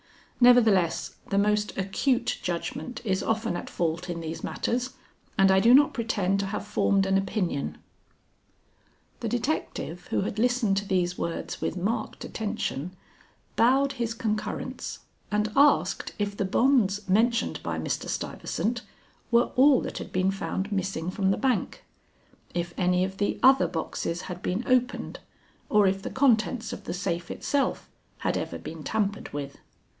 Nevertheless 0.43 1.17
the 1.29 1.37
most 1.37 1.77
acute 1.77 2.39
judgment 2.41 3.03
is 3.05 3.21
often 3.21 3.55
at 3.55 3.69
fault 3.69 4.09
in 4.09 4.19
these 4.21 4.43
matters, 4.43 4.93
and 5.37 5.51
I 5.51 5.59
do 5.59 5.75
not 5.75 5.93
pretend 5.93 6.39
to 6.39 6.47
have 6.47 6.65
formed 6.65 7.05
an 7.05 7.19
opinion." 7.19 7.77
[Footnote 7.77 7.77
1: 7.77 7.77
A 7.77 7.77
fact.] 7.77 9.19
The 9.19 9.29
detective 9.83 10.07
who 10.07 10.21
had 10.21 10.39
listened 10.39 10.77
to 10.77 10.87
these 10.87 11.19
words 11.19 11.61
with 11.61 11.77
marked 11.77 12.25
attention, 12.25 12.95
bowed 13.55 13.91
his 13.93 14.15
concurrence 14.15 15.01
and 15.29 15.51
asked 15.55 16.13
if 16.17 16.35
the 16.35 16.45
bonds 16.45 17.07
mentioned 17.07 17.61
by 17.61 17.77
Mr. 17.77 18.09
Stuyvesant 18.09 18.81
were 19.29 19.51
all 19.55 19.81
that 19.81 19.99
had 19.99 20.11
been 20.11 20.31
found 20.31 20.71
missing 20.71 21.11
from 21.11 21.29
the 21.29 21.37
bank. 21.37 21.83
If 22.55 22.73
any 22.75 23.03
of 23.05 23.17
the 23.17 23.39
other 23.43 23.67
boxes 23.67 24.21
had 24.23 24.41
been 24.41 24.63
opened, 24.65 25.19
or 25.69 25.85
if 25.85 26.01
the 26.01 26.09
contents 26.09 26.73
of 26.73 26.85
the 26.85 26.93
safe 26.95 27.29
itself 27.29 27.87
had 28.25 28.35
ever 28.35 28.57
been 28.57 28.81
tampered 28.83 29.31
with. 29.31 29.59